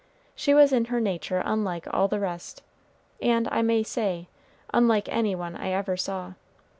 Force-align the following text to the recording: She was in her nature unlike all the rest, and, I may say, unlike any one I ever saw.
She 0.35 0.55
was 0.55 0.73
in 0.73 0.85
her 0.85 0.99
nature 0.99 1.43
unlike 1.45 1.85
all 1.93 2.07
the 2.07 2.19
rest, 2.19 2.63
and, 3.21 3.47
I 3.51 3.61
may 3.61 3.83
say, 3.83 4.29
unlike 4.73 5.07
any 5.09 5.35
one 5.35 5.55
I 5.55 5.69
ever 5.73 5.95
saw. 5.95 6.33